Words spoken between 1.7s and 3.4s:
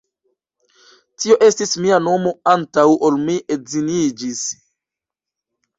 mia nomo antaŭ ol mi